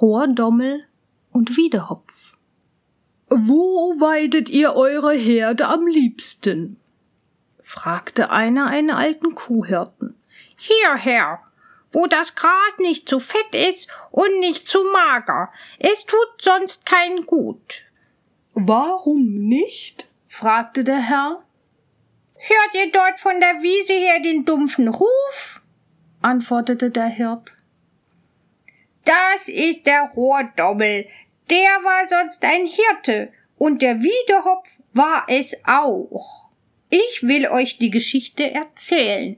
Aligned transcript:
Rohrdommel 0.00 0.86
und 1.32 1.56
Wiedehopf. 1.56 2.36
Wo 3.28 3.98
weidet 3.98 4.48
ihr 4.48 4.74
eure 4.74 5.14
Herde 5.14 5.66
am 5.66 5.86
liebsten? 5.86 6.78
fragte 7.62 8.30
einer 8.30 8.66
einen 8.66 8.90
alten 8.90 9.34
Kuhhirten. 9.34 10.14
Hierher, 10.56 11.40
wo 11.92 12.06
das 12.06 12.34
Gras 12.34 12.78
nicht 12.78 13.08
zu 13.08 13.18
fett 13.18 13.54
ist 13.54 13.88
und 14.10 14.38
nicht 14.40 14.68
zu 14.68 14.78
mager. 14.92 15.50
Es 15.78 16.04
tut 16.04 16.40
sonst 16.40 16.86
kein 16.86 17.26
Gut. 17.26 17.82
Warum 18.54 19.34
nicht? 19.34 20.06
fragte 20.28 20.84
der 20.84 21.00
Herr. 21.00 21.42
Hört 22.34 22.74
ihr 22.74 22.92
dort 22.92 23.18
von 23.18 23.40
der 23.40 23.62
Wiese 23.62 23.94
her 23.94 24.20
den 24.20 24.44
dumpfen 24.44 24.88
Ruf? 24.88 25.62
antwortete 26.22 26.90
der 26.90 27.06
Hirt. 27.06 27.55
Das 29.06 29.48
ist 29.48 29.86
der 29.86 30.10
Rohrdommel, 30.16 31.06
der 31.48 31.56
war 31.58 32.08
sonst 32.08 32.44
ein 32.44 32.66
Hirte, 32.66 33.32
und 33.56 33.80
der 33.80 34.02
Wiedehopf 34.02 34.68
war 34.92 35.24
es 35.28 35.56
auch. 35.64 36.48
Ich 36.90 37.22
will 37.22 37.46
euch 37.48 37.78
die 37.78 37.90
Geschichte 37.90 38.50
erzählen. 38.50 39.36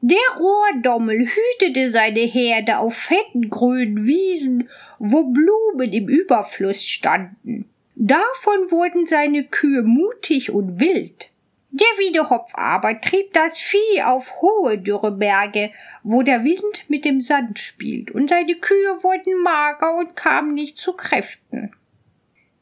Der 0.00 0.18
Rohrdommel 0.36 1.28
hütete 1.28 1.88
seine 1.88 2.20
Herde 2.20 2.78
auf 2.78 2.94
fetten 2.94 3.48
grünen 3.48 4.04
Wiesen, 4.04 4.68
wo 4.98 5.24
Blumen 5.24 5.92
im 5.92 6.08
Überfluss 6.08 6.84
standen. 6.84 7.70
Davon 7.94 8.70
wurden 8.72 9.06
seine 9.06 9.44
Kühe 9.44 9.82
mutig 9.82 10.50
und 10.50 10.80
wild. 10.80 11.31
Der 11.74 11.86
Wiedehopf 11.98 12.52
aber 12.54 13.00
trieb 13.00 13.32
das 13.32 13.58
Vieh 13.58 14.02
auf 14.04 14.42
hohe 14.42 14.76
Dürreberge, 14.76 15.72
wo 16.02 16.20
der 16.20 16.44
Wind 16.44 16.84
mit 16.88 17.06
dem 17.06 17.22
Sand 17.22 17.58
spielt, 17.58 18.10
und 18.10 18.28
seine 18.28 18.56
Kühe 18.56 19.02
wurden 19.02 19.42
mager 19.42 19.96
und 19.96 20.14
kamen 20.14 20.52
nicht 20.52 20.76
zu 20.76 20.92
Kräften. 20.92 21.74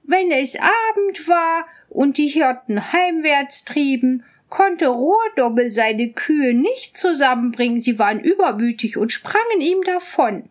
Wenn 0.04 0.30
es 0.30 0.56
Abend 0.56 1.26
war 1.26 1.66
und 1.88 2.18
die 2.18 2.28
Hirten 2.28 2.92
heimwärts 2.92 3.64
trieben, 3.64 4.24
konnte 4.48 4.86
Rohrdobbel 4.86 5.72
seine 5.72 6.12
Kühe 6.12 6.54
nicht 6.54 6.96
zusammenbringen, 6.96 7.80
sie 7.80 7.98
waren 7.98 8.20
übermütig 8.20 8.96
und 8.96 9.10
sprangen 9.10 9.60
ihm 9.60 9.82
davon. 9.82 10.48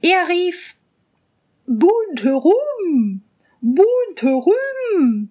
Er 0.00 0.28
rief 0.28 0.76
Bunt 1.66 2.22
herum, 2.22 3.24
bunt 3.60 4.22
herum, 4.22 5.30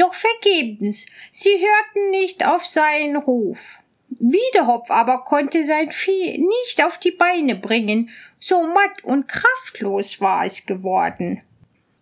doch 0.00 0.14
vergebens, 0.14 1.06
sie 1.32 1.58
hörten 1.58 2.10
nicht 2.10 2.46
auf 2.46 2.64
seinen 2.64 3.16
Ruf. 3.16 3.78
Wiedehopf 4.08 4.90
aber 4.90 5.22
konnte 5.24 5.64
sein 5.64 5.90
Vieh 5.90 6.38
nicht 6.38 6.84
auf 6.84 6.98
die 6.98 7.12
Beine 7.12 7.54
bringen, 7.54 8.10
so 8.38 8.62
matt 8.62 9.04
und 9.04 9.28
kraftlos 9.28 10.20
war 10.20 10.44
es 10.44 10.66
geworden. 10.66 11.42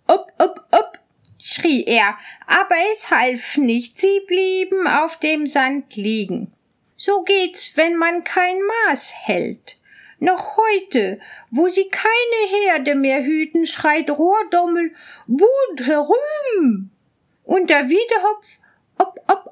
Upp, 0.07 0.33
upp, 0.39 0.65
upp, 0.73 0.99
schrie 1.39 1.85
er, 1.85 2.17
aber 2.47 2.77
es 2.95 3.11
half 3.11 3.57
nicht, 3.57 4.01
sie 4.01 4.21
blieben 4.27 4.87
auf 4.87 5.19
dem 5.19 5.47
Sand 5.47 5.97
liegen. 5.97 6.53
So 6.97 7.23
geht's, 7.23 7.77
wenn 7.77 7.97
man 7.97 8.25
kein 8.25 8.57
Maß 8.87 9.13
hält. 9.15 9.79
Noch 10.19 10.57
heute, 10.57 11.21
wo 11.51 11.69
sie 11.69 11.89
keine 11.89 12.65
Herde 12.65 12.95
mehr 12.95 13.23
hüten, 13.23 13.67
schreit 13.67 14.11
Rohrdommel, 14.11 14.93
Bunt 15.27 15.87
herum! 15.87 16.91
Und 17.49 17.71
der 17.71 17.89
Wiedehopf, 17.89 18.47
ob, 18.99 19.19
ob, 19.27 19.48